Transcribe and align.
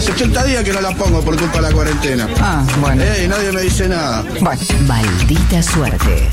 hace 0.00 0.12
80 0.12 0.44
días 0.44 0.64
que 0.64 0.72
no 0.72 0.80
la 0.80 0.92
pongo 0.92 1.20
por 1.20 1.38
culpa 1.38 1.56
de 1.56 1.62
la 1.62 1.72
cuarentena. 1.72 2.26
Ah, 2.40 2.64
bueno. 2.80 3.02
Eh, 3.02 3.24
y 3.26 3.28
nadie 3.28 3.52
me 3.52 3.60
dice 3.60 3.86
nada. 3.86 4.24
Bueno. 4.40 4.60
Maldita 4.86 5.62
suerte. 5.62 6.26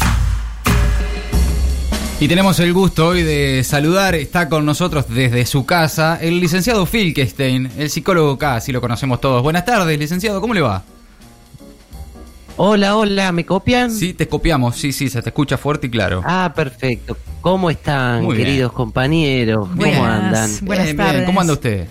Y 2.21 2.29
tenemos 2.29 2.57
el 2.61 2.71
gusto 2.71 3.07
hoy 3.09 3.23
de 3.23 3.65
saludar, 3.65 4.15
está 4.15 4.47
con 4.47 4.65
nosotros 4.65 5.05
desde 5.09 5.45
su 5.45 5.65
casa, 5.65 6.17
el 6.21 6.39
licenciado 6.39 6.85
Filkestein, 6.85 7.69
el 7.77 7.89
psicólogo 7.89 8.31
acá, 8.31 8.55
así 8.55 8.71
lo 8.71 8.79
conocemos 8.79 9.19
todos. 9.19 9.43
Buenas 9.43 9.65
tardes, 9.65 9.99
licenciado, 9.99 10.39
¿cómo 10.39 10.53
le 10.53 10.61
va? 10.61 10.83
Hola, 12.55 12.95
hola, 12.95 13.31
¿me 13.33 13.45
copian? 13.45 13.91
Sí, 13.91 14.13
te 14.13 14.27
copiamos, 14.29 14.77
sí, 14.77 14.93
sí, 14.93 15.09
se 15.09 15.21
te 15.21 15.29
escucha 15.29 15.57
fuerte 15.57 15.87
y 15.87 15.89
claro. 15.91 16.23
Ah, 16.25 16.53
perfecto. 16.55 17.17
¿Cómo 17.41 17.69
están, 17.69 18.23
Muy 18.23 18.37
bien. 18.37 18.47
queridos 18.47 18.71
compañeros? 18.71 19.67
¿Cómo 19.67 19.75
Buenas. 19.75 19.99
andan? 20.23 20.51
Buenas 20.65 20.85
Bien, 20.85 20.97
bien, 20.97 21.07
tardes. 21.07 21.25
¿Cómo 21.25 21.41
anda 21.41 21.53
usted? 21.53 21.87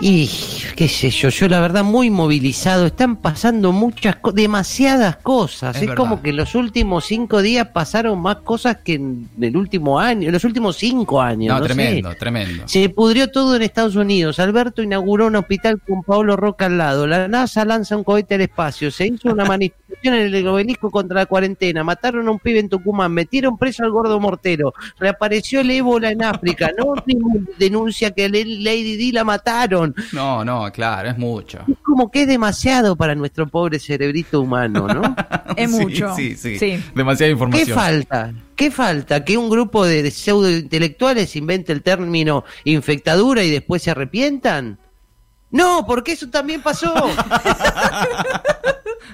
Y 0.00 0.30
qué 0.76 0.88
sé 0.88 1.10
yo, 1.10 1.28
yo 1.28 1.48
la 1.48 1.60
verdad 1.60 1.84
muy 1.84 2.08
movilizado. 2.08 2.86
Están 2.86 3.16
pasando 3.16 3.70
muchas, 3.72 4.16
demasiadas 4.34 5.16
cosas. 5.16 5.80
Es 5.80 5.94
como 5.94 6.22
que 6.22 6.32
los 6.32 6.54
últimos 6.54 7.04
cinco 7.04 7.42
días 7.42 7.68
pasaron 7.68 8.20
más 8.20 8.36
cosas 8.36 8.78
que 8.78 8.94
en 8.94 9.28
el 9.40 9.56
último 9.56 10.00
año, 10.00 10.28
en 10.28 10.32
los 10.32 10.44
últimos 10.44 10.76
cinco 10.76 11.20
años. 11.20 11.52
No, 11.52 11.60
no 11.60 11.66
sé. 11.66 11.74
tremendo, 11.74 12.14
tremendo. 12.14 12.62
Se 12.66 12.88
pudrió 12.88 13.30
todo 13.30 13.56
en 13.56 13.62
Estados 13.62 13.96
Unidos. 13.96 14.38
Alberto 14.38 14.82
inauguró 14.82 15.26
un 15.26 15.36
hospital 15.36 15.80
con 15.86 16.02
Pablo 16.02 16.36
Roca 16.36 16.66
al 16.66 16.78
lado. 16.78 17.06
La 17.06 17.28
NASA 17.28 17.64
lanza 17.66 17.96
un 17.96 18.04
cohete 18.04 18.36
al 18.36 18.40
espacio. 18.42 18.90
Se 18.90 19.06
hizo 19.06 19.30
una 19.30 19.44
manifestación 19.44 19.79
en 20.08 20.34
el 20.34 20.46
obelisco 20.48 20.90
contra 20.90 21.20
la 21.20 21.26
cuarentena. 21.26 21.84
Mataron 21.84 22.26
a 22.28 22.30
un 22.30 22.38
pibe 22.38 22.58
en 22.60 22.68
Tucumán. 22.68 23.12
Metieron 23.12 23.56
preso 23.58 23.84
al 23.84 23.90
gordo 23.90 24.18
mortero. 24.20 24.72
Reapareció 24.98 25.60
el 25.60 25.70
ébola 25.70 26.10
en 26.10 26.22
África. 26.22 26.70
No 26.76 26.94
denuncia 27.58 28.10
que 28.12 28.28
Lady 28.28 28.96
Di 28.96 29.12
la 29.12 29.24
mataron. 29.24 29.94
No, 30.12 30.44
no, 30.44 30.70
claro, 30.72 31.10
es 31.10 31.18
mucho. 31.18 31.58
Es 31.68 31.78
como 31.82 32.10
que 32.10 32.22
es 32.22 32.28
demasiado 32.28 32.96
para 32.96 33.14
nuestro 33.14 33.46
pobre 33.46 33.78
cerebrito 33.78 34.40
humano, 34.40 34.86
¿no? 34.88 35.14
Es 35.56 35.68
mucho. 35.68 36.14
Sí, 36.14 36.36
sí, 36.36 36.58
Sí. 36.58 36.82
Demasiada 36.94 37.28
¿Qué 37.28 37.32
información. 37.32 37.76
falta? 37.78 38.32
¿Qué 38.54 38.70
falta? 38.70 39.24
¿Que 39.24 39.36
un 39.36 39.50
grupo 39.50 39.84
de, 39.84 40.02
de 40.02 40.10
pseudointelectuales 40.10 41.34
invente 41.36 41.72
el 41.72 41.82
término 41.82 42.44
infectadura 42.64 43.42
y 43.42 43.50
después 43.50 43.82
se 43.82 43.90
arrepientan? 43.90 44.78
No, 45.50 45.84
porque 45.86 46.12
eso 46.12 46.30
también 46.30 46.62
pasó. 46.62 46.94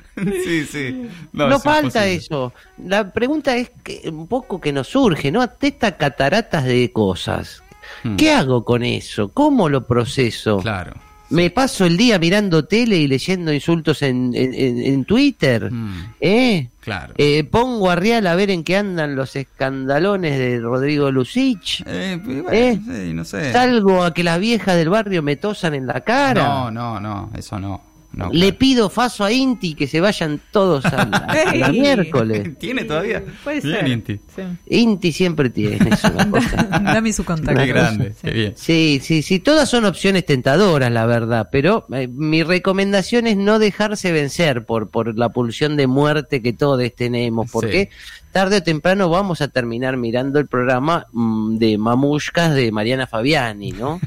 sí, 0.17 0.65
sí. 0.65 1.09
No, 1.33 1.49
es 1.57 1.63
falta 1.63 2.09
imposible. 2.09 2.15
eso. 2.15 2.53
La 2.85 3.13
pregunta 3.13 3.57
es 3.57 3.71
que 3.83 4.09
un 4.09 4.27
poco 4.27 4.61
que 4.61 4.73
nos 4.73 4.89
surge, 4.89 5.31
¿no? 5.31 5.43
Ante 5.43 5.69
estas 5.69 5.93
cataratas 5.93 6.65
de 6.65 6.91
cosas. 6.93 7.63
Hmm. 8.03 8.17
¿Qué 8.17 8.33
hago 8.33 8.65
con 8.65 8.83
eso? 8.83 9.29
¿Cómo 9.29 9.69
lo 9.69 9.87
proceso? 9.87 10.59
Claro. 10.59 10.95
¿Me 11.29 11.51
paso 11.51 11.85
el 11.85 11.97
día 11.97 12.21
mirando 12.21 12.67
tele 12.67 12.99
y 12.99 13.09
leyendo 13.09 13.53
insultos 13.53 14.01
en, 14.03 14.31
en- 14.33 15.05
Twitter? 15.05 15.73
Mm, 15.73 16.15
¿Eh? 16.21 16.69
claro. 16.79 17.15
Eh, 17.19 17.43
pongo 17.43 17.91
a 17.91 17.97
Rial 17.97 18.29
a 18.29 18.37
ver 18.37 18.49
en 18.53 18.63
qué 18.63 18.77
andan 18.77 19.17
los 19.17 19.35
escandalones 19.35 20.39
de 20.39 20.61
Rodrigo 20.61 21.11
Lucich. 21.11 21.83
Eh, 21.85 22.21
bueno, 22.25 22.49
¿Eh? 22.53 22.79
sí, 22.81 23.13
no 23.13 23.25
sé. 23.25 23.53
Salgo 23.53 24.05
a 24.05 24.15
que 24.15 24.23
las 24.23 24.39
viejas 24.39 24.77
del 24.77 24.89
barrio 24.89 25.21
me 25.21 25.35
tosan 25.35 25.75
en 25.75 25.89
la 25.89 26.01
cara. 26.03 26.45
No, 26.45 26.71
no, 26.71 27.01
no, 27.01 27.31
eso 27.37 27.59
no. 27.59 27.81
No 28.17 28.31
Le 28.33 28.41
claro. 28.41 28.59
pido 28.59 28.91
faso 28.91 29.25
a 29.25 29.31
Inti 29.31 29.75
que 29.75 29.87
se 29.87 30.01
vayan 30.01 30.41
todos 30.51 30.85
a, 30.87 31.05
la- 31.07 31.17
a 31.51 31.55
la 31.55 31.67
Ey. 31.69 31.81
miércoles. 31.81 32.51
¿Tiene 32.59 32.85
todavía? 32.85 33.23
Puede 33.45 33.61
Bien, 33.61 33.77
ser. 33.79 33.89
Inti. 33.89 34.21
Sí. 34.35 34.43
Inti 34.67 35.13
siempre 35.13 35.51
tiene 35.51 35.77
es 35.93 36.03
una 36.05 36.31
cosa. 36.31 36.57
Dame 36.83 37.13
su 37.13 37.25
contacto. 37.25 37.61
Qué 37.61 37.67
grande, 37.67 38.13
Sí. 38.13 38.19
qué 38.23 38.31
bien. 38.31 38.53
Sí, 38.57 39.01
sí, 39.03 39.23
sí, 39.23 39.39
todas 39.39 39.69
son 39.69 39.85
opciones 39.85 40.25
tentadoras, 40.27 40.91
la 40.91 41.07
verdad, 41.07 41.49
pero 41.53 41.87
eh, 41.93 42.09
mi 42.09 42.43
recomendación 42.43 43.27
es 43.27 43.37
no 43.37 43.59
dejarse 43.59 44.11
vencer 44.13 44.65
por, 44.65 44.89
por 44.89 45.17
la 45.19 45.29
pulsión 45.29 45.77
de 45.77 45.87
muerte 45.87 46.41
que 46.43 46.53
todos 46.53 46.83
tenemos, 46.97 47.51
porque 47.53 47.91
tarde 48.33 48.57
o 48.57 48.63
temprano 48.63 49.09
vamos 49.09 49.41
a 49.43 49.49
terminar 49.49 49.97
mirando 49.97 50.39
el 50.39 50.47
programa 50.47 51.07
mm, 51.13 51.57
de 51.59 51.79
Mamushkas 51.79 52.55
de 52.55 52.73
Mariana 52.73 53.07
Fabiani, 53.07 53.73
¿no? 53.73 54.01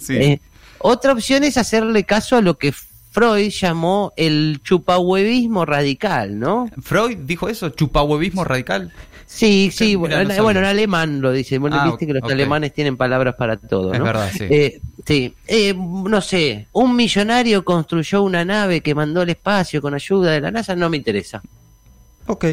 sí. 0.00 0.16
Eh, 0.16 0.40
otra 0.78 1.12
opción 1.12 1.44
es 1.44 1.56
hacerle 1.56 2.04
caso 2.04 2.36
a 2.36 2.40
lo 2.42 2.58
que 2.58 2.72
Freud 3.12 3.50
llamó 3.50 4.12
el 4.16 4.60
chupahuevismo 4.64 5.64
radical, 5.66 6.38
¿no? 6.38 6.68
Freud 6.82 7.18
dijo 7.18 7.48
eso, 7.48 7.68
chupahuevismo 7.68 8.42
radical. 8.42 8.90
Sí, 9.26 9.70
sí, 9.70 9.84
Sí, 9.86 9.94
bueno, 9.94 10.22
no 10.24 10.42
bueno, 10.42 10.60
en 10.60 10.66
alemán 10.66 11.20
lo 11.22 11.32
dice. 11.32 11.56
Bueno, 11.58 11.76
Ah, 11.80 11.86
viste 11.86 12.06
que 12.06 12.12
los 12.14 12.22
alemanes 12.30 12.74
tienen 12.74 12.96
palabras 12.96 13.34
para 13.34 13.56
todo, 13.56 13.92
Es 13.92 13.98
¿no? 13.98 14.04
verdad, 14.04 14.30
sí. 14.30 14.44
Eh, 14.50 14.80
sí. 15.06 15.34
Eh, 15.46 15.74
no 15.74 16.20
sé, 16.20 16.66
un 16.72 16.94
millonario 16.96 17.64
construyó 17.64 18.22
una 18.22 18.44
nave 18.44 18.80
que 18.82 18.94
mandó 18.94 19.22
al 19.22 19.30
espacio 19.30 19.80
con 19.80 19.94
ayuda 19.94 20.32
de 20.32 20.40
la 20.42 20.50
NASA, 20.50 20.74
no 20.76 20.90
me 20.90 20.96
interesa. 20.98 21.40
Ok, 22.26 22.44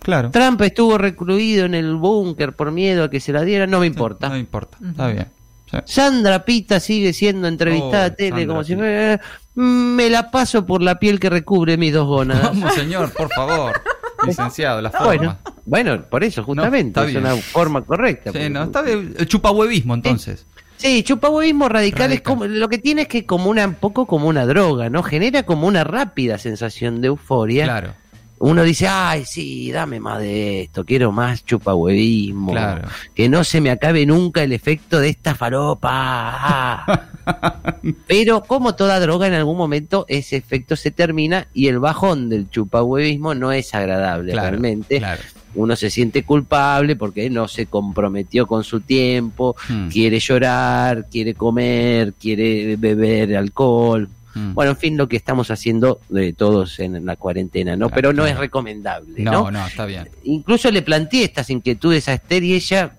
claro. 0.00 0.30
Trump 0.30 0.60
estuvo 0.62 0.96
recluido 0.96 1.64
en 1.64 1.74
el 1.74 1.94
búnker 1.96 2.52
por 2.54 2.70
miedo 2.70 3.04
a 3.04 3.10
que 3.10 3.18
se 3.20 3.32
la 3.32 3.42
diera, 3.42 3.66
no 3.66 3.80
me 3.80 3.86
importa. 3.86 4.28
No 4.28 4.36
importa, 4.36 4.78
está 4.88 5.08
bien. 5.08 5.26
Sí. 5.70 5.76
Sandra 5.84 6.44
Pita 6.44 6.80
sigue 6.80 7.12
siendo 7.12 7.46
entrevistada 7.48 8.04
Oh, 8.04 8.06
a 8.06 8.10
tele 8.10 8.30
Sandra 8.30 8.46
como 8.46 8.64
si 8.64 8.74
fuera, 8.76 9.20
me 9.54 10.08
la 10.10 10.30
paso 10.30 10.64
por 10.64 10.82
la 10.82 10.98
piel 10.98 11.18
que 11.20 11.28
recubre 11.30 11.76
mis 11.76 11.92
dos 11.92 12.06
gónadas. 12.06 12.42
Vamos, 12.44 12.74
señor, 12.74 13.12
por 13.12 13.28
favor. 13.32 13.80
Licenciado, 14.26 14.80
la 14.82 14.90
forma. 14.90 15.06
bueno, 15.06 15.38
bueno, 15.64 16.02
por 16.08 16.24
eso 16.24 16.42
justamente, 16.42 17.04
es 17.04 17.14
una 17.14 17.36
forma 17.36 17.82
correcta. 17.84 18.32
Sí, 18.32 18.50
no, 18.50 18.64
está 18.64 18.82
bien. 18.82 19.14
El 19.18 19.26
chupahuevismo, 19.28 19.94
entonces. 19.94 20.44
Sí, 20.76 21.02
chupahuevismo 21.02 21.68
radical, 21.68 22.12
es 22.12 22.18
Radical. 22.18 22.22
como 22.22 22.44
lo 22.46 22.68
que 22.68 22.78
tiene 22.78 23.02
es 23.02 23.08
que 23.08 23.26
como 23.26 23.50
una 23.50 23.66
un 23.66 23.74
poco 23.74 24.06
como 24.06 24.28
una 24.28 24.46
droga, 24.46 24.88
¿no? 24.90 25.02
Genera 25.02 25.42
como 25.44 25.66
una 25.66 25.82
rápida 25.84 26.38
sensación 26.38 27.00
de 27.00 27.08
euforia. 27.08 27.64
Claro, 27.64 27.94
Uno 28.40 28.62
dice, 28.62 28.86
"Ay, 28.88 29.24
sí, 29.24 29.70
dame 29.72 29.98
más 30.00 30.20
de 30.20 30.62
esto, 30.62 30.84
quiero 30.84 31.10
más 31.12 31.44
chupahuevismo." 31.44 32.52
claro. 32.52 32.88
Que 33.14 33.28
no 33.28 33.42
se 33.44 33.60
me 33.60 33.70
acabe 33.70 34.06
nunca 34.06 34.42
el 34.42 34.52
efecto 34.52 35.00
de 35.00 35.08
esta 35.08 35.34
faropa. 35.34 37.10
Pero 38.06 38.42
como 38.42 38.74
toda 38.74 39.00
droga 39.00 39.26
en 39.26 39.34
algún 39.34 39.56
momento 39.56 40.04
ese 40.08 40.36
efecto 40.36 40.76
se 40.76 40.90
termina 40.90 41.46
y 41.52 41.68
el 41.68 41.78
bajón 41.78 42.28
del 42.28 42.48
chupahuevismo 42.50 43.34
no 43.34 43.52
es 43.52 43.74
agradable 43.74 44.32
Claro, 44.32 44.50
realmente. 44.50 44.98
claro. 44.98 45.20
Uno 45.54 45.74
se 45.76 45.90
siente 45.90 46.22
culpable 46.24 46.94
porque 46.94 47.30
no 47.30 47.48
se 47.48 47.66
comprometió 47.66 48.46
con 48.46 48.64
su 48.64 48.80
tiempo, 48.80 49.56
Hmm, 49.68 49.88
quiere 49.88 50.20
llorar, 50.20 51.06
quiere 51.10 51.34
comer, 51.34 52.12
quiere 52.14 52.76
beber 52.76 53.36
alcohol. 53.36 54.08
Hmm. 54.34 54.54
Bueno, 54.54 54.72
en 54.72 54.76
fin, 54.76 54.96
lo 54.96 55.08
que 55.08 55.16
estamos 55.16 55.50
haciendo 55.50 56.00
de 56.08 56.32
todos 56.32 56.78
en 56.80 57.04
la 57.06 57.16
cuarentena, 57.16 57.76
¿no? 57.76 57.86
Claro, 57.88 57.94
Pero 57.94 58.08
no 58.12 58.22
claro. 58.22 58.30
es 58.32 58.38
recomendable, 58.38 59.22
¿no? 59.22 59.32
no, 59.32 59.50
no, 59.50 59.66
está 59.66 59.86
bien. 59.86 60.08
Incluso 60.24 60.70
le 60.70 60.82
planteé 60.82 61.24
estas 61.24 61.50
inquietudes 61.50 62.08
a 62.08 62.14
Esther 62.14 62.42
y 62.44 62.54
ella 62.54 62.92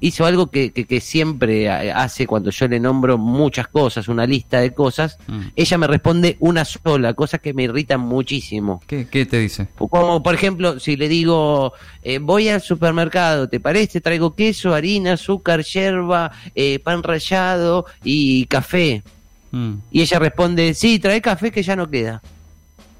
hizo 0.00 0.24
algo 0.24 0.46
que, 0.48 0.70
que- 0.70 0.84
que 0.84 1.00
siempre 1.00 1.68
ha- 1.68 2.04
hace 2.04 2.24
cuando 2.28 2.50
yo 2.52 2.68
le 2.68 2.78
nombro 2.78 3.18
muchas 3.18 3.66
cosas, 3.66 4.06
una 4.06 4.26
lista 4.28 4.60
de 4.60 4.72
cosas. 4.72 5.18
Hmm. 5.26 5.48
Ella 5.56 5.76
me 5.76 5.88
responde 5.88 6.36
una 6.38 6.64
sola, 6.64 7.14
cosa 7.14 7.38
que 7.38 7.52
me 7.52 7.64
irrita 7.64 7.98
muchísimo. 7.98 8.80
¿Qué, 8.86 9.08
¿Qué 9.08 9.26
te 9.26 9.40
dice? 9.40 9.66
Como 9.76 10.22
por 10.22 10.34
ejemplo, 10.36 10.78
si 10.78 10.94
le 10.96 11.08
digo, 11.08 11.72
eh, 12.04 12.18
voy 12.20 12.48
al 12.48 12.60
supermercado, 12.62 13.48
¿te 13.48 13.58
parece? 13.58 14.00
Traigo 14.00 14.36
queso, 14.36 14.72
harina, 14.72 15.14
azúcar, 15.14 15.64
yerba, 15.64 16.30
eh, 16.54 16.78
pan 16.78 17.02
rallado 17.02 17.84
y 18.04 18.46
café. 18.46 19.02
Hmm, 19.50 19.74
Y 19.90 20.02
ella 20.02 20.18
responde, 20.18 20.74
sí, 20.74 20.98
trae 20.98 21.20
café 21.22 21.50
que 21.50 21.62
ya 21.62 21.74
no 21.76 21.88
queda. 21.88 22.20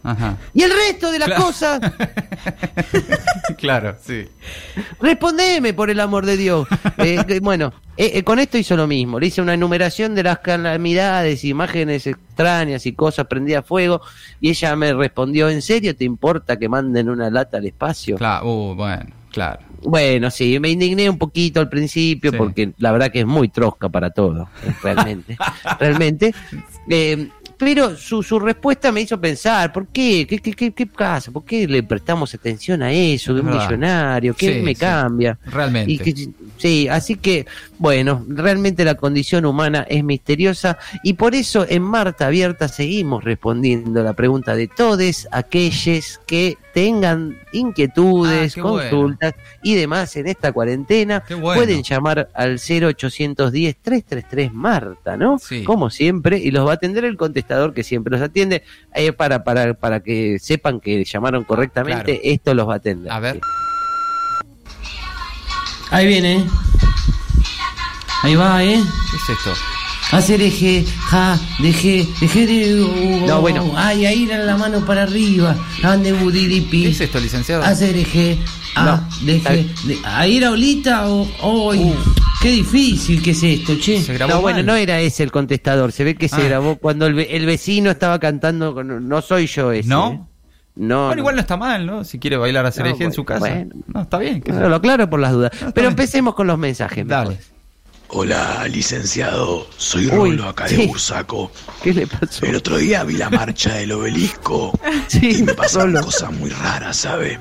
Ajá. 0.02 0.36
Y 0.54 0.62
el 0.62 0.70
resto 0.70 1.10
de 1.10 1.18
las 1.18 1.28
Claro. 1.28 1.42
cosas, 1.44 1.80
claro, 3.58 3.96
sí. 4.00 4.26
respondeme 5.00 5.74
por 5.74 5.90
el 5.90 6.00
amor 6.00 6.24
de 6.26 6.36
Dios. 6.36 6.66
Eh, 6.98 7.38
bueno, 7.40 7.72
eh, 7.96 8.10
eh, 8.14 8.22
con 8.24 8.38
esto 8.40 8.58
hizo 8.58 8.76
lo 8.76 8.86
mismo. 8.88 9.20
Le 9.20 9.26
hice 9.28 9.40
una 9.40 9.54
enumeración 9.54 10.14
de 10.16 10.22
las 10.24 10.38
calamidades, 10.40 11.44
imágenes 11.44 12.06
extrañas 12.08 12.86
y 12.86 12.92
cosas 12.92 13.26
prendidas 13.26 13.60
a 13.64 13.66
fuego. 13.66 14.00
Y 14.40 14.50
ella 14.50 14.74
me 14.74 14.92
respondió, 14.92 15.48
¿en 15.48 15.62
serio 15.62 15.94
te 15.94 16.04
importa 16.04 16.56
que 16.58 16.68
manden 16.68 17.08
una 17.08 17.30
lata 17.30 17.58
al 17.58 17.66
espacio? 17.66 18.16
Claro, 18.16 18.46
uh, 18.50 18.74
bueno, 18.74 19.06
claro. 19.30 19.60
Bueno, 19.82 20.30
sí, 20.30 20.58
me 20.60 20.70
indigné 20.70 21.08
un 21.08 21.18
poquito 21.18 21.60
al 21.60 21.68
principio 21.68 22.30
Sí. 22.32 22.36
porque 22.36 22.72
la 22.78 22.92
verdad 22.92 23.10
que 23.12 23.20
es 23.20 23.26
muy 23.26 23.48
trosca 23.48 23.88
para 23.88 24.10
todo, 24.10 24.48
realmente. 24.82 25.36
realmente. 25.80 26.34
Eh, 26.88 27.28
pero 27.58 27.96
su, 27.96 28.22
su 28.22 28.38
respuesta 28.38 28.90
me 28.92 29.00
hizo 29.02 29.20
pensar, 29.20 29.72
¿por 29.72 29.88
qué? 29.88 30.26
¿Qué, 30.28 30.38
qué, 30.38 30.52
qué, 30.52 30.72
qué 30.72 30.86
pasa? 30.86 31.30
¿Por 31.32 31.44
qué 31.44 31.66
le 31.66 31.82
prestamos 31.82 32.32
atención 32.34 32.82
a 32.82 32.92
eso? 32.92 33.34
De 33.34 33.40
Es 33.40 33.44
un 33.44 33.50
verdad. 33.50 33.66
millonario, 33.66 34.34
¿qué 34.34 34.54
Sí, 34.54 34.60
me 34.62 34.74
sí. 34.74 34.80
cambia? 34.80 35.38
Realmente. 35.44 35.92
Y 35.92 35.98
que, 35.98 36.28
Sí, 36.56 36.88
así 36.88 37.16
que, 37.16 37.46
bueno, 37.78 38.24
realmente 38.28 38.84
la 38.84 38.94
condición 38.96 39.44
humana 39.44 39.84
es 39.88 40.02
misteriosa 40.02 40.78
y 41.02 41.12
por 41.14 41.34
eso 41.34 41.66
en 41.68 41.82
Marta 41.82 42.26
Abierta 42.26 42.66
seguimos 42.68 43.22
respondiendo 43.24 44.02
la 44.02 44.12
pregunta 44.14 44.54
de 44.56 44.66
todos 44.68 45.28
aquellos 45.30 46.20
que 46.26 46.56
tengan 46.74 47.36
inquietudes, 47.52 48.56
Ah, 48.56 48.60
consultas 48.62 49.34
y 49.62 49.74
demás 49.74 50.14
en 50.16 50.28
esta 50.28 50.52
cuarentena. 50.52 51.24
Bueno. 51.28 51.54
Pueden 51.54 51.82
llamar 51.82 52.28
al 52.34 52.58
0810-333 52.58 54.52
Marta, 54.52 55.16
¿no? 55.16 55.38
Sí. 55.38 55.64
Como 55.64 55.90
siempre, 55.90 56.38
y 56.38 56.50
los 56.50 56.66
va 56.66 56.72
a 56.72 56.74
atender 56.74 57.04
el 57.04 57.16
contestador 57.16 57.47
que 57.74 57.82
siempre 57.82 58.12
los 58.12 58.20
atiende. 58.22 58.62
Eh, 58.94 59.12
para, 59.12 59.42
para, 59.44 59.74
para 59.74 60.00
que 60.00 60.38
sepan 60.38 60.80
que 60.80 61.04
llamaron 61.04 61.44
correctamente, 61.44 62.04
Claro. 62.04 62.20
esto 62.24 62.54
los 62.54 62.68
va 62.68 62.74
a 62.74 62.76
atender. 62.76 63.10
A 63.12 63.20
ver. 63.20 63.40
Ahí 65.90 66.06
viene. 66.06 66.44
Ahí 68.22 68.34
va, 68.34 68.62
¿eh? 68.64 68.80
¿Qué 69.10 69.16
es 69.16 69.38
esto? 69.38 69.52
Hacer 70.10 70.40
eje, 70.40 70.86
ja, 71.10 71.38
deje, 71.60 72.06
deje 72.20 72.46
de... 72.46 73.24
No, 73.26 73.40
bueno. 73.42 73.70
Ay, 73.76 74.06
ahí 74.06 74.24
era 74.24 74.38
la 74.38 74.56
mano 74.56 74.84
para 74.86 75.02
arriba. 75.02 75.54
Ande 75.82 76.12
budidipi. 76.14 76.84
¿Qué 76.84 76.88
es 76.90 77.00
esto, 77.02 77.20
licenciado? 77.20 77.62
Hacer 77.62 77.94
eje, 77.96 78.38
ah, 78.74 78.84
No, 79.20 79.26
deje... 79.26 79.66
de- 79.84 79.98
¿Ahí 80.04 80.38
era 80.38 80.50
Olita 80.50 81.06
o...? 81.08 81.72
¡Ay! 81.72 81.94
Qué 82.40 82.50
difícil 82.50 83.20
que 83.22 83.32
es 83.32 83.42
esto, 83.42 83.76
che. 83.80 84.00
Se 84.00 84.14
grabó 84.14 84.34
No, 84.34 84.40
bueno, 84.40 84.62
no 84.62 84.76
era 84.76 85.00
ese 85.00 85.24
el 85.24 85.32
contestador. 85.32 85.90
Se 85.90 86.04
ve 86.04 86.14
que 86.14 86.28
se 86.28 86.36
Ah. 86.36 86.44
grabó 86.44 86.76
cuando 86.76 87.06
el, 87.06 87.14
ve- 87.14 87.28
el 87.36 87.46
vecino 87.46 87.90
estaba 87.90 88.18
cantando. 88.20 88.74
con- 88.74 89.08
No 89.08 89.20
soy 89.22 89.46
yo 89.48 89.72
ese. 89.72 89.88
¿No? 89.88 90.12
¿eh? 90.12 90.20
No. 90.76 91.06
Bueno, 91.06 91.14
no. 91.16 91.18
igual 91.20 91.34
no 91.34 91.40
está 91.40 91.56
mal, 91.56 91.84
¿no? 91.84 92.04
Si 92.04 92.20
quiere 92.20 92.36
bailar 92.36 92.64
a 92.64 92.70
No, 92.70 92.86
en 93.00 93.12
su 93.12 93.24
casa. 93.24 93.40
bueno. 93.40 93.74
No, 93.92 94.02
está 94.02 94.18
bien. 94.18 94.42
No, 94.46 94.68
lo 94.68 94.76
aclaro 94.76 95.10
por 95.10 95.18
las 95.18 95.32
dudas. 95.32 95.50
Pero 95.58 95.72
bien. 95.74 95.86
empecemos 95.86 96.34
con 96.36 96.46
los 96.46 96.56
mensajes. 96.58 97.04
Dale. 97.06 97.30
mejor. 97.30 97.44
Hola, 98.10 98.66
licenciado. 98.68 99.66
Soy 99.76 100.04
Uy, 100.06 100.10
Rolo 100.36 100.48
acá 100.48 100.64
de 100.64 100.76
sí. 100.76 100.86
Bursaco. 100.86 101.50
¿Qué 101.82 101.92
le 101.92 102.06
pasó? 102.06 102.46
El 102.46 102.54
otro 102.54 102.78
día 102.78 103.02
vi 103.04 103.14
la 103.14 103.28
marcha 103.28 103.74
del 103.74 103.92
obelisco 103.92 104.72
Sí, 105.08 105.38
y 105.40 105.42
me 105.42 105.52
pasaron 105.54 105.92
cosas 106.02 106.32
muy 106.32 106.48
raras, 106.50 106.96
¿sabe? 106.96 107.38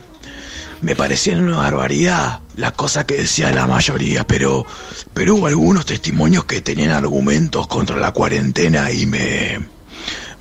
Me 0.81 0.95
parecían 0.95 1.43
una 1.43 1.57
barbaridad 1.57 2.41
las 2.55 2.73
cosas 2.73 3.05
que 3.05 3.17
decía 3.17 3.51
la 3.51 3.67
mayoría, 3.67 4.25
pero, 4.25 4.65
pero 5.13 5.35
hubo 5.35 5.47
algunos 5.47 5.85
testimonios 5.85 6.45
que 6.45 6.61
tenían 6.61 6.91
argumentos 6.91 7.67
contra 7.67 7.97
la 7.97 8.11
cuarentena 8.11 8.91
y 8.91 9.05
me, 9.05 9.59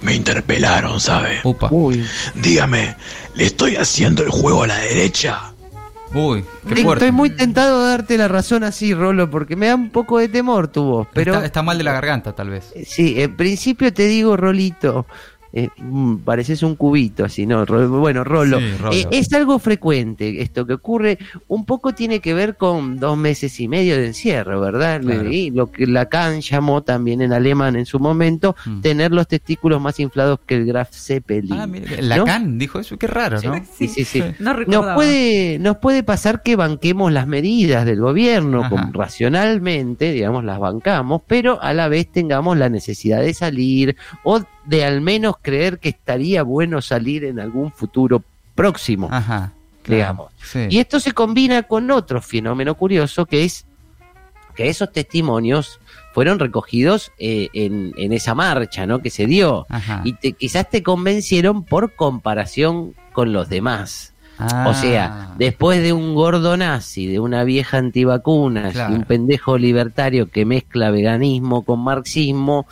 me 0.03 0.15
interpelaron, 0.15 1.00
¿sabe? 1.00 1.41
Upa. 1.44 1.69
Uy. 1.71 2.05
Dígame, 2.35 2.97
¿le 3.35 3.44
estoy 3.47 3.77
haciendo 3.77 4.23
el 4.23 4.31
juego 4.31 4.65
a 4.65 4.67
la 4.67 4.79
derecha? 4.79 5.53
Uy, 6.15 6.44
qué 6.69 6.77
fuerte. 6.83 7.05
Estoy 7.06 7.12
muy 7.12 7.31
tentado 7.31 7.83
de 7.83 7.91
darte 7.91 8.17
la 8.17 8.29
razón 8.29 8.62
así, 8.65 8.94
Rolo, 8.94 9.31
porque 9.31 9.56
me 9.56 9.67
da 9.67 9.75
un 9.75 9.91
poco 9.91 10.19
de 10.19 10.29
temor 10.29 10.69
tu 10.69 10.85
voz. 10.85 11.09
Pero 11.12 11.35
está, 11.35 11.47
está 11.47 11.62
mal 11.62 11.77
de 11.77 11.85
la 11.85 11.93
garganta, 11.93 12.33
tal 12.33 12.50
vez. 12.50 12.73
Eh, 12.75 12.85
Sí, 12.87 13.21
en 13.21 13.37
principio 13.37 13.93
te 13.93 14.06
digo, 14.06 14.37
Rolito, 14.37 15.06
eh, 15.52 15.69
pareces 16.25 16.62
un 16.62 16.75
cubito 16.76 17.25
así, 17.25 17.46
¿no? 17.46 17.64
Bueno, 17.66 18.25
Rolo, 18.25 18.58
Sí, 18.58 18.72
Rolo. 18.78 18.93
eh, 18.93 19.06
es 19.10 19.32
algo 19.32 19.58
frecuente 19.58 20.43
esto 20.43 20.66
que 20.66 20.75
ocurre, 20.75 21.19
un 21.48 21.64
poco 21.64 21.93
tiene 21.94 22.20
que 22.20 22.34
ver 22.34 22.56
con 22.56 22.98
dos 22.98 23.16
meses 23.16 23.58
y 23.60 23.69
medio 23.69 23.96
de 23.96 24.06
encierro, 24.06 24.60
¿verdad? 24.60 25.00
Claro. 25.00 25.31
Y 25.31 25.50
lo 25.50 25.70
que 25.70 25.87
Lacan 25.87 26.40
llamó 26.40 26.82
también 26.82 27.22
en 27.22 27.32
alemán 27.32 27.76
en 27.76 27.87
su 27.87 27.98
momento, 27.98 28.54
Mm. 28.66 28.81
tener 28.81 29.12
los 29.12 29.28
testículos 29.28 29.81
más 29.81 29.98
inflados 30.00 30.40
que 30.46 30.56
el 30.56 30.66
Graf 30.66 30.90
Zeppelin. 30.93 31.52
Ah, 31.52 31.66
mire, 31.66 31.96
¿no? 31.96 32.02
Lacan 32.02 32.58
dijo 32.58 32.78
eso, 32.81 32.96
qué 32.99 33.06
raro, 33.06 33.40
¿no? 33.42 33.54
Sí, 33.76 33.88
sí, 33.88 34.04
sí. 34.04 34.22
No 34.38 34.54
Nos 34.54 34.94
puede, 34.94 35.58
nos 35.58 35.76
puede 35.78 36.02
pasar 36.02 36.42
que 36.42 36.56
banquemos 36.56 37.12
las 37.12 37.26
medidas 37.26 37.84
del 37.87 38.00
gobierno, 38.00 38.69
con- 38.69 38.92
racionalmente, 38.92 40.12
digamos, 40.12 40.44
las 40.44 40.58
bancamos, 40.58 41.22
pero 41.26 41.62
a 41.62 41.72
la 41.72 41.88
vez 41.88 42.10
tengamos 42.10 42.56
la 42.56 42.69
necesidad 42.69 43.20
de 43.20 43.34
salir 43.34 43.96
o 44.25 44.40
de 44.66 44.84
al 44.84 45.00
menos 45.00 45.36
creer 45.40 45.78
que 45.78 45.88
estaría 45.90 46.42
bueno 46.42 46.82
salir 46.82 47.24
en 47.24 47.40
algún 47.40 47.72
futuro 47.72 48.22
próximo, 48.54 49.08
Ajá. 49.10 49.52
digamos. 49.86 50.32
Sí. 50.42 50.66
Y 50.70 50.78
esto 50.78 51.00
se 51.00 51.12
combina 51.12 51.62
con 51.64 51.90
otro 51.90 52.20
fenómeno 52.20 52.74
curioso 52.74 53.26
que 53.26 53.44
es 53.44 53.64
que 54.54 54.68
esos 54.68 54.90
testimonios 54.90 55.80
fueron 56.14 56.38
recogidos 56.38 57.12
eh, 57.18 57.48
en, 57.52 57.92
en 57.98 58.12
esa 58.14 58.34
marcha, 58.34 58.86
¿no? 58.86 59.00
Que 59.00 59.10
se 59.10 59.26
dio. 59.26 59.66
Ajá. 59.68 60.00
Y 60.04 60.14
te- 60.14 60.32
quizás 60.32 60.70
te 60.70 60.82
convencieron 60.82 61.62
por 61.62 61.94
comparación 61.94 62.94
con 63.12 63.34
los 63.34 63.50
demás. 63.50 64.14
Ah. 64.38 64.66
O 64.68 64.74
sea, 64.74 65.34
después 65.38 65.82
de 65.82 65.92
un 65.94 66.14
gordo 66.14 66.56
nazi, 66.56 67.06
de 67.06 67.20
una 67.20 67.44
vieja 67.44 67.78
antivacunas 67.78 68.72
Claro. 68.72 68.92
y 68.92 68.96
un 68.96 69.04
pendejo 69.04 69.56
libertario 69.58 70.30
que 70.30 70.44
mezcla 70.46 70.90
veganismo 70.90 71.62
con 71.62 71.80
marxismo, 71.84 72.66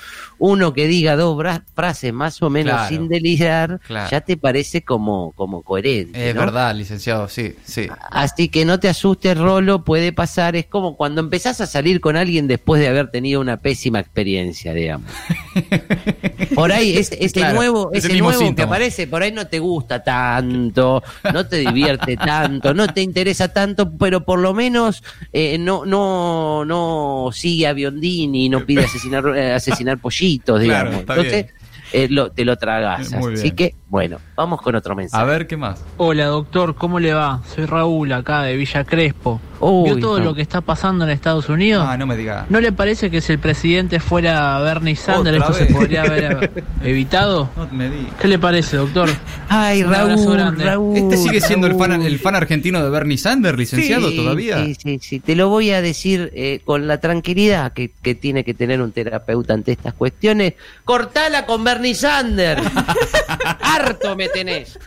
uno 0.46 0.74
que 0.74 0.86
diga 0.86 1.16
dos 1.16 1.42
frases 1.74 2.12
más 2.12 2.42
o 2.42 2.50
menos 2.50 2.74
Claro. 2.74 2.88
sin 2.88 3.08
delirar, 3.08 3.80
Claro. 3.86 4.10
ya 4.10 4.20
te 4.20 4.36
parece 4.36 4.82
como, 4.82 5.32
como 5.32 5.62
coherente. 5.62 6.28
Es 6.28 6.34
¿no? 6.34 6.42
verdad, 6.42 6.74
licenciado, 6.74 7.28
sí, 7.28 7.54
sí. 7.64 7.86
Así 8.10 8.48
que 8.50 8.66
no 8.66 8.78
te 8.78 8.88
asustes, 8.88 9.38
Rolo, 9.38 9.84
puede 9.84 10.12
pasar. 10.12 10.54
Es 10.54 10.66
como 10.66 10.96
cuando 10.98 11.22
empezás 11.22 11.62
a 11.62 11.66
salir 11.66 12.02
con 12.02 12.16
alguien 12.16 12.46
después 12.46 12.78
de 12.82 12.88
haber 12.88 13.10
tenido 13.10 13.40
una 13.40 13.56
pésima 13.56 14.00
experiencia, 14.00 14.74
digamos. 14.74 15.10
Por 16.54 16.72
ahí, 16.72 16.96
ese, 16.96 17.16
ese 17.24 17.32
Claro, 17.40 17.54
nuevo, 17.56 17.90
es 17.92 18.04
el 18.04 18.10
ese 18.10 18.12
mismo 18.14 18.32
nuevo 18.32 18.54
que 18.54 18.62
aparece, 18.62 19.06
por 19.06 19.22
ahí 19.22 19.32
no 19.32 19.46
te 19.46 19.58
gusta 19.58 20.02
tanto, 20.04 21.02
no 21.32 21.46
te 21.46 21.56
divierte 21.58 22.16
tanto, 22.18 22.74
no 22.74 22.86
te 22.86 23.00
interesa 23.02 23.48
tanto, 23.52 23.90
pero 23.96 24.24
por 24.24 24.38
lo 24.38 24.52
menos 24.54 25.02
eh, 25.32 25.58
no, 25.58 25.84
no, 25.86 26.64
no 26.64 27.30
sigue 27.32 27.66
a 27.66 27.72
Biondini, 27.72 28.48
no 28.48 28.64
pide 28.66 28.84
asesinar, 28.84 29.24
eh, 29.36 29.52
asesinar 29.52 29.98
pollitos, 29.98 30.33
Claro, 30.40 30.60
digamos. 30.90 31.00
está 31.00 31.14
Entonces, 31.16 31.46
eh, 31.92 32.08
lo- 32.10 32.30
te 32.30 32.44
lo 32.44 32.56
tragas. 32.56 33.12
Eh, 33.12 33.16
Así 33.38 33.50
que, 33.52 33.74
bueno, 33.88 34.18
vamos 34.36 34.60
con 34.62 34.74
otro 34.74 34.94
mensaje. 34.96 35.22
A 35.22 35.26
ver, 35.26 35.46
¿qué 35.46 35.56
más? 35.56 35.82
Hola 35.96 36.26
doctor, 36.26 36.74
¿cómo 36.74 36.98
le 36.98 37.14
va? 37.14 37.40
Soy 37.54 37.66
Raúl 37.66 38.12
acá 38.12 38.42
de 38.42 38.56
Villa 38.56 38.84
Crespo. 38.84 39.40
Uy, 39.66 39.90
¿Vio 39.90 39.98
todo 39.98 40.18
no. 40.18 40.24
lo 40.26 40.34
que 40.34 40.42
está 40.42 40.60
pasando 40.60 41.04
en 41.04 41.10
Estados 41.10 41.48
Unidos? 41.48 41.86
Ah, 41.88 41.96
no 41.96 42.06
me 42.06 42.16
diga. 42.16 42.46
¿No 42.50 42.60
le 42.60 42.72
parece 42.72 43.10
que 43.10 43.20
si 43.20 43.32
el 43.32 43.38
presidente 43.38 43.98
fuera 44.00 44.58
Bernie 44.60 44.96
Sanders 44.96 45.38
esto 45.38 45.52
se 45.54 45.66
podría 45.66 46.02
haber 46.02 46.50
evitado? 46.84 47.48
No 47.56 47.66
me 47.72 47.88
diga. 47.88 48.10
¿Qué 48.20 48.28
le 48.28 48.38
parece, 48.38 48.76
doctor? 48.76 49.08
Ay, 49.48 49.82
Raúl. 49.82 50.58
Raúl. 50.58 50.96
¿Este 50.96 51.16
sigue 51.16 51.40
siendo 51.40 51.66
el 51.66 51.76
fan, 51.76 51.90
Raúl. 51.92 52.06
el 52.06 52.18
fan 52.18 52.34
argentino 52.34 52.82
de 52.84 52.90
Bernie 52.90 53.16
Sanders, 53.18 53.56
licenciado, 53.56 54.10
Sí, 54.10 54.16
todavía? 54.16 54.64
Sí, 54.64 54.74
sí, 54.74 54.98
sí. 55.00 55.20
Te 55.20 55.34
lo 55.34 55.48
voy 55.48 55.70
a 55.70 55.80
decir 55.80 56.30
eh, 56.34 56.60
con 56.64 56.86
la 56.86 56.98
tranquilidad 56.98 57.72
que, 57.72 57.90
que 58.02 58.14
tiene 58.14 58.44
que 58.44 58.54
tener 58.54 58.82
un 58.82 58.92
terapeuta 58.92 59.54
ante 59.54 59.72
estas 59.72 59.94
cuestiones. 59.94 60.54
Cortala 60.84 61.46
con 61.46 61.64
Bernie 61.64 61.94
Sanders. 61.94 62.62
Harto 63.60 64.16
me 64.16 64.28
tenés. 64.28 64.78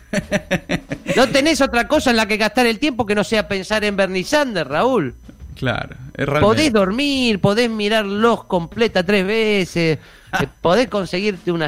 No 1.16 1.28
tenés 1.30 1.62
otra 1.62 1.88
cosa 1.88 2.12
en 2.12 2.18
la 2.18 2.28
que 2.28 2.38
gastar 2.38 2.66
el 2.68 2.80
tiempo 2.80 3.06
que 3.06 3.16
no 3.16 3.24
sea 3.24 3.48
pensar 3.48 3.84
en 3.84 3.96
Bernie 3.96 4.24
Sanders, 4.24 4.67
Raúl. 4.68 5.16
Claro, 5.56 5.96
es 6.14 6.26
realmente. 6.26 6.42
Podés 6.42 6.74
dormir, 6.74 7.40
podés 7.42 7.70
mirar 7.70 8.06
los 8.06 8.44
completa 8.44 9.04
tres 9.04 9.26
veces, 9.26 9.98
eh, 10.42 10.48
podés 10.62 10.88
conseguirte 10.88 11.52
una 11.52 11.68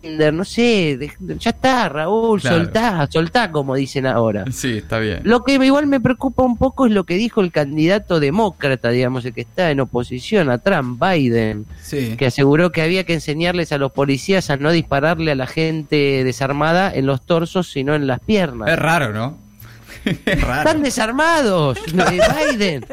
Cinder, 0.00 0.32
no 0.32 0.44
sé, 0.44 0.96
de- 0.96 1.10
ya 1.40 1.50
está, 1.50 1.88
Raúl, 1.88 2.40
Claro. 2.40 2.56
soltá, 2.58 3.08
soltá 3.10 3.50
como 3.50 3.74
dicen 3.74 4.06
ahora. 4.06 4.44
Sí, 4.52 4.78
está 4.78 5.00
bien. 5.00 5.22
Lo 5.24 5.42
que 5.42 5.54
igual 5.54 5.88
me 5.88 5.98
preocupa 6.00 6.44
un 6.44 6.56
poco 6.56 6.86
es 6.86 6.92
lo 6.92 7.02
que 7.02 7.14
dijo 7.14 7.40
el 7.40 7.50
candidato 7.50 8.20
demócrata, 8.20 8.90
digamos, 8.90 9.24
el 9.24 9.32
que 9.34 9.40
está 9.40 9.72
en 9.72 9.80
oposición 9.80 10.48
a 10.48 10.58
Trump, 10.58 11.02
Biden, 11.02 11.66
Sí. 11.82 12.14
que 12.16 12.26
aseguró 12.26 12.70
que 12.70 12.82
había 12.82 13.02
que 13.04 13.14
enseñarles 13.14 13.72
a 13.72 13.78
los 13.78 13.90
policías 13.90 14.50
a 14.50 14.56
no 14.56 14.70
dispararle 14.70 15.32
a 15.32 15.34
la 15.34 15.48
gente 15.48 16.22
desarmada 16.22 16.94
en 16.94 17.06
los 17.06 17.22
torsos, 17.26 17.72
sino 17.72 17.96
en 17.96 18.06
las 18.06 18.20
piernas. 18.20 18.68
Es 18.68 18.78
raro, 18.78 19.12
¿no? 19.12 19.36
Están 20.08 20.82
desarmados, 20.82 21.78
Biden. 21.92 22.84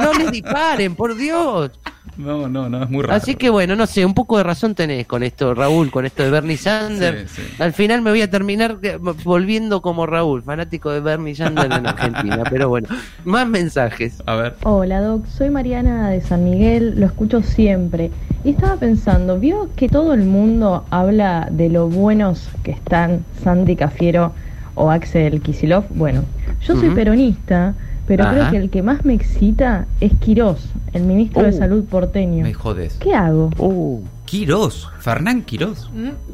No 0.00 0.12
les 0.14 0.30
disparen, 0.30 0.94
por 0.94 1.16
Dios. 1.16 1.70
No, 2.18 2.48
no, 2.48 2.68
no, 2.68 2.82
es 2.82 2.90
muy 2.90 3.02
raro. 3.02 3.14
Así 3.14 3.36
que 3.36 3.48
bueno, 3.48 3.76
no 3.76 3.86
sé, 3.86 4.04
un 4.04 4.12
poco 4.12 4.38
de 4.38 4.42
razón 4.42 4.74
tenés 4.74 5.06
con 5.06 5.22
esto, 5.22 5.54
Raúl, 5.54 5.92
con 5.92 6.04
esto 6.04 6.24
de 6.24 6.30
Bernie 6.30 6.56
Sanders. 6.56 7.30
Sí, 7.30 7.42
sí. 7.42 7.62
Al 7.62 7.72
final 7.72 8.02
me 8.02 8.10
voy 8.10 8.22
a 8.22 8.28
terminar 8.30 8.78
volviendo 9.22 9.80
como 9.82 10.04
Raúl, 10.04 10.42
fanático 10.42 10.90
de 10.90 10.98
Bernie 10.98 11.36
Sanders 11.36 11.76
en 11.76 11.86
Argentina. 11.86 12.42
Pero 12.50 12.68
bueno, 12.68 12.88
más 13.24 13.46
mensajes. 13.46 14.20
A 14.26 14.34
ver. 14.34 14.56
Hola 14.64 15.00
Doc, 15.00 15.26
soy 15.26 15.50
Mariana 15.50 16.10
de 16.10 16.20
San 16.20 16.42
Miguel, 16.42 16.98
lo 16.98 17.06
escucho 17.06 17.40
siempre. 17.42 18.10
Y 18.44 18.50
estaba 18.50 18.76
pensando, 18.76 19.38
¿vio 19.38 19.68
que 19.76 19.88
todo 19.88 20.12
el 20.12 20.24
mundo 20.24 20.84
habla 20.90 21.48
de 21.50 21.68
lo 21.68 21.88
buenos 21.88 22.48
que 22.64 22.72
están 22.72 23.24
Sandy 23.44 23.76
Cafiero 23.76 24.32
o 24.74 24.90
Axel 24.90 25.40
Kisilov? 25.40 25.84
Bueno, 25.90 26.24
yo 26.66 26.76
soy 26.76 26.90
peronista, 26.90 27.74
pero 28.06 28.24
Ajá. 28.24 28.32
creo 28.32 28.50
que 28.50 28.56
el 28.58 28.70
que 28.70 28.82
más 28.82 29.04
me 29.04 29.14
excita 29.14 29.86
es 30.00 30.12
Quirós, 30.20 30.58
el 30.92 31.02
ministro 31.02 31.42
de 31.42 31.50
Uh, 31.50 31.58
Salud 31.58 31.84
porteño. 31.84 32.42
Me 32.42 32.54
jodes. 32.54 32.94
¿Qué 33.00 33.14
hago? 33.14 33.50
Uh. 33.58 34.02
Quirós, 34.24 34.88
Fernán 35.00 35.42
Quirós. 35.42 35.88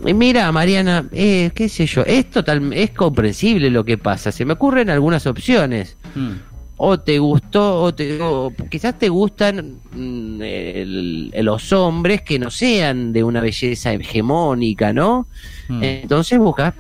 Y 0.05 0.15
Mira, 0.15 0.51
Mariana, 0.51 1.05
eh, 1.13 1.51
qué 1.55 1.69
sé 1.69 1.87
yo, 1.87 2.03
es 2.03 2.29
total, 2.31 2.73
es 2.73 2.91
comprensible 2.91 3.71
lo 3.71 3.85
que 3.85 3.99
pasa. 3.99 4.33
Se 4.33 4.45
me 4.45 4.55
ocurren 4.55 4.91
algunas 4.91 5.27
opciones. 5.27 5.97
Mm. 6.15 6.33
o 6.77 6.99
te 6.99 7.21
gustó, 7.21 7.83
o, 7.83 7.95
te, 7.95 8.21
o 8.21 8.53
quizás 8.69 8.99
te 8.99 9.09
gustan 9.09 9.77
mm, 9.93 10.43
el- 10.43 11.31
los 11.43 11.73
hombres 11.73 12.23
que 12.23 12.37
no 12.41 12.51
sean 12.51 13.13
de 13.13 13.23
una 13.23 13.41
belleza 13.41 13.93
hegemónica, 13.93 14.93
¿no? 14.93 15.29
Mm. 15.69 15.83
Entonces 15.85 16.37
buscas 16.39 16.75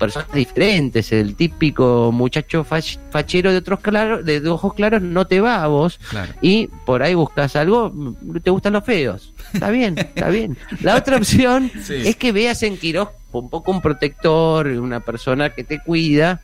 personas 0.00 0.32
diferentes. 0.32 1.12
El 1.12 1.36
típico 1.36 2.10
muchacho 2.12 2.64
fach- 2.64 2.98
fachero 3.10 3.52
de 3.52 3.58
otros 3.58 3.78
claros, 3.80 4.24
de 4.24 4.48
ojos 4.48 4.74
claros 4.74 5.00
no 5.02 5.26
te 5.26 5.40
va 5.40 5.62
a 5.62 5.68
vos. 5.68 6.00
Claro. 6.10 6.32
Y 6.40 6.66
por 6.86 7.02
ahí 7.04 7.14
buscas 7.14 7.54
algo, 7.54 7.90
mm, 7.94 8.38
te 8.42 8.50
gustan 8.50 8.72
los 8.72 8.84
feos. 8.84 9.32
Está 9.52 9.70
bien, 9.70 9.96
está 9.98 10.28
bien. 10.30 10.56
La 10.82 10.96
otra 10.96 11.18
opción 11.18 11.70
Sí. 11.84 11.94
es 12.04 12.16
que 12.16 12.32
veas 12.32 12.62
en 12.64 12.76
Quiroz 12.78 13.10
un 13.32 13.48
poco 13.50 13.70
un 13.70 13.80
protector, 13.80 14.66
una 14.66 15.00
persona 15.00 15.50
que 15.50 15.62
te 15.62 15.78
cuida 15.80 16.40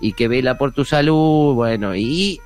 y 0.00 0.14
que 0.14 0.28
vela 0.28 0.56
por 0.56 0.72
tu 0.72 0.86
salud, 0.86 1.54
bueno, 1.54 1.94
y 1.94 2.40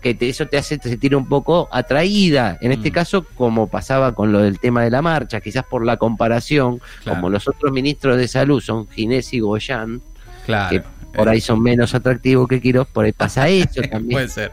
que 0.00 0.14
te- 0.14 0.28
eso 0.28 0.46
te 0.46 0.56
hace 0.58 0.78
sentir 0.78 1.14
un 1.14 1.28
poco 1.28 1.68
atraída. 1.72 2.58
En 2.60 2.72
este 2.72 2.90
Mm. 2.90 2.92
caso, 2.92 3.24
como 3.34 3.66
pasaba 3.68 4.14
con 4.14 4.32
lo 4.32 4.40
del 4.40 4.58
tema 4.58 4.82
de 4.82 4.90
la 4.90 5.02
marcha, 5.02 5.40
quizás 5.40 5.64
por 5.64 5.84
la 5.84 5.96
comparación, 5.96 6.80
Claro. 7.02 7.16
como 7.18 7.30
los 7.30 7.46
otros 7.48 7.72
ministros 7.72 8.16
de 8.16 8.28
salud 8.28 8.60
son 8.60 8.88
Ginés 8.88 9.32
y 9.34 9.40
Goyán, 9.40 10.00
Claro. 10.46 10.70
que 10.70 10.82
por 11.16 11.28
ahí 11.28 11.40
son 11.40 11.60
menos 11.62 11.94
atractivos 11.94 12.48
que 12.48 12.60
Quiroz, 12.60 12.88
por 12.88 13.04
ahí 13.04 13.12
pasa 13.12 13.48
eso 13.48 13.80
también. 13.90 14.12
Puede 14.12 14.28
ser. 14.28 14.52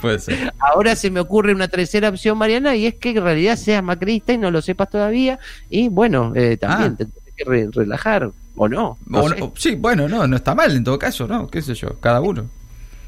Puede 0.00 0.18
ser. 0.18 0.52
Ahora 0.58 0.94
se 0.94 1.10
me 1.10 1.20
ocurre 1.20 1.52
una 1.54 1.68
tercera 1.68 2.10
opción, 2.10 2.36
Mariana, 2.36 2.76
y 2.76 2.86
es 2.86 2.94
que 2.96 3.10
en 3.10 3.22
realidad 3.22 3.56
seas 3.56 3.82
macrista 3.82 4.32
y 4.34 4.38
no 4.38 4.50
lo 4.50 4.60
sepas 4.60 4.90
todavía. 4.90 5.38
Y 5.70 5.88
bueno, 5.88 6.32
eh, 6.36 6.58
también 6.58 6.92
Ah. 6.92 6.96
te 6.98 7.04
tienes 7.06 7.34
que 7.34 7.44
re- 7.44 7.68
relajar, 7.72 8.30
¿o 8.56 8.68
no? 8.68 8.98
No 9.06 9.20
O 9.20 9.28
no- 9.30 9.52
sí, 9.56 9.74
bueno, 9.74 10.06
no, 10.06 10.26
no 10.26 10.36
está 10.36 10.54
mal 10.54 10.76
en 10.76 10.84
todo 10.84 10.98
caso, 10.98 11.26
¿no? 11.26 11.48
¿Qué 11.48 11.62
sé 11.62 11.74
yo? 11.74 11.98
Cada 11.98 12.20
uno. 12.20 12.44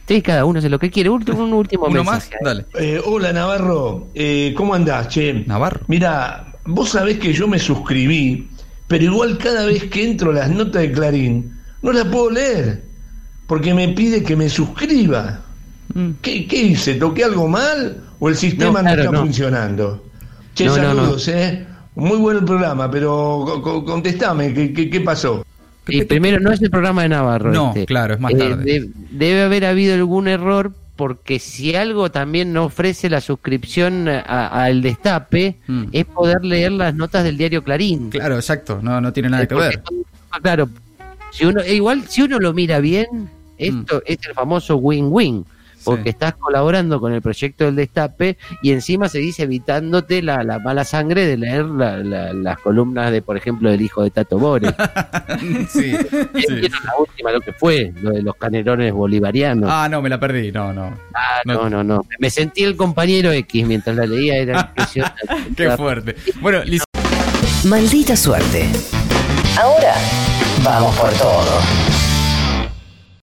Sí, 0.09 0.23
cada 0.23 0.45
uno 0.47 0.59
hace 0.59 0.71
lo 0.71 0.79
que 0.79 0.91
quiere. 0.91 1.11
Último, 1.11 1.45
un 1.45 1.53
último 1.53 1.85
¿Uno 1.85 2.03
más? 2.03 2.31
Dale. 2.43 2.65
Eh, 2.79 3.00
hola 3.05 3.33
Navarro, 3.33 4.09
Eh, 4.15 4.55
¿cómo 4.57 4.73
andás, 4.75 5.09
che? 5.09 5.45
Navarro. 5.47 5.81
Mira, 5.87 6.47
vos 6.65 6.88
sabés 6.91 7.19
que 7.19 7.33
yo 7.35 7.47
me 7.47 7.59
suscribí, 7.59 8.49
pero 8.87 9.05
igual 9.05 9.37
cada 9.37 9.67
vez 9.67 9.85
que 9.85 10.09
entro 10.11 10.31
a 10.31 10.35
las 10.35 10.50
notas 10.50 10.81
de 10.83 10.93
Clarín, 10.93 11.53
no 11.83 11.93
las 11.93 12.07
puedo 12.07 12.31
leer, 12.31 12.83
porque 13.47 13.75
me 13.75 13.88
pide 13.88 14.23
que 14.23 14.35
me 14.35 14.49
suscriba. 14.49 15.41
Mm. 15.95 16.11
¿Qué, 16.23 16.47
qué 16.47 16.62
hice? 16.62 16.95
¿Toqué 16.95 17.25
algo 17.25 17.47
mal 17.47 18.03
o 18.19 18.29
el 18.31 18.37
sistema 18.37 18.83
No, 18.83 18.91
está 18.91 19.11
no. 19.12 19.21
funcionando? 19.21 20.05
Che, 20.55 20.65
No, 20.67 20.77
no, 20.77 20.83
no. 20.83 20.88
saludos, 21.03 21.29
¿eh? 21.29 21.67
Muy 21.97 22.17
bueno 22.17 22.38
el 22.41 22.45
programa, 22.47 22.91
pero 22.91 23.43
co- 23.45 23.61
co- 23.62 23.85
contestame, 23.85 24.55
¿qué, 24.55 24.73
qué, 24.73 24.88
qué 24.88 25.00
pasó? 25.00 25.45
Y 25.88 26.04
primero, 26.04 26.38
no 26.40 26.52
es 26.52 26.61
el 26.62 26.71
programa 26.71 27.02
de 27.02 27.09
Navarro. 27.11 27.52
No, 27.52 27.68
este. 27.71 27.87
claro, 27.87 28.14
es 28.14 28.21
más 28.21 28.33
Eh, 28.33 28.37
tarde. 28.37 28.64
de- 28.64 28.90
debe 29.11 29.42
haber 29.42 29.64
habido 29.64 29.95
algún 29.95 30.28
error 30.28 30.73
porque 30.97 31.38
si 31.38 31.75
algo 31.76 32.11
también 32.11 32.52
no 32.52 32.64
ofrece 32.64 33.09
la 33.09 33.21
suscripción 33.21 34.09
a- 34.09 34.64
al 34.64 34.83
destape 34.83 35.57
Mm. 35.66 35.85
es 35.92 36.04
poder 36.07 36.45
leer 36.45 36.73
las 36.73 36.95
notas 36.95 37.23
del 37.25 37.37
diario 37.38 37.62
Clarín. 37.62 38.11
Claro, 38.11 38.35
exacto. 38.35 38.80
No, 38.83 39.00
no 39.00 39.12
tiene 39.12 39.28
nada 39.30 39.47
que 39.47 39.54
ver. 39.54 39.83
Claro, 40.42 40.68
si 41.30 41.45
uno, 41.45 41.61
e 41.61 41.75
igual 41.76 42.02
si 42.09 42.23
uno 42.23 42.38
lo 42.38 42.52
mira 42.52 42.80
bien, 42.80 43.07
esto 43.57 44.02
es 44.07 44.18
el 44.26 44.35
famoso 44.35 44.76
win-win, 44.76 45.45
porque. 45.85 46.02
Sí. 46.04 46.08
estás 46.11 46.35
colaborando 46.35 47.00
con 47.00 47.12
el 47.12 47.23
proyecto 47.23 47.64
del 47.64 47.76
destape 47.76 48.37
y 48.62 48.73
encima 48.73 49.08
seguís 49.08 49.38
evitándote 49.40 50.23
la, 50.23 50.42
la 50.42 50.58
mala 50.58 50.85
sangre 50.85 51.26
de 51.26 51.37
leer 51.37 51.64
la- 51.66 51.97
la- 51.99 52.32
las 52.32 52.58
columnas 52.58 53.11
de, 53.12 53.23
por 53.23 53.37
ejemplo, 53.37 53.70
del 53.70 53.80
hijo 53.82 54.02
de 54.02 54.11
Tato 54.11 54.38
Bores. 54.38 54.73
sí, 55.70 55.92
sí. 55.92 55.97
¿Vieron 56.35 56.80
la 56.85 56.92
última, 56.99 57.32
lo 57.32 57.40
que 57.40 57.52
fue, 57.52 57.92
lo 58.00 58.11
de 58.11 58.23
los 58.23 58.35
canelones 58.37 58.92
bolivarianos. 58.92 59.70
Ah, 59.73 59.88
no, 59.88 60.00
me 60.02 60.08
la 60.08 60.18
perdí. 60.20 60.50
No, 60.52 60.73
no. 60.73 60.97
Ah, 61.14 61.40
no. 61.44 61.54
no, 61.54 61.70
no, 61.70 61.85
no. 61.85 62.00
Me 62.18 62.30
sentí 62.30 62.64
el 62.64 62.76
compañero 62.76 63.30
X 63.32 63.66
mientras 63.66 63.97
la 63.97 64.06
leía, 64.06 64.37
era 64.37 64.61
impresionante. 64.76 65.23
Qué 65.56 65.70
fuerte. 65.76 66.16
Bueno, 66.40 66.62
Liz- 66.64 66.82
Maldita 67.64 68.16
suerte. 68.16 68.68
Ahora 69.61 69.94
vamos 70.64 70.94
por 70.97 71.11
todo. 71.14 71.61